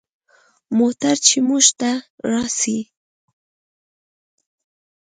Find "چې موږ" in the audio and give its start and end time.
1.27-1.65